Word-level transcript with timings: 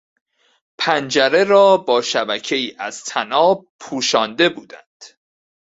پنجره 0.77 1.43
را 1.43 1.77
با 1.77 2.01
شبکهای 2.01 2.75
از 2.79 3.03
طناب 3.03 3.67
پوشانده 3.79 4.49
بودند. 4.49 5.03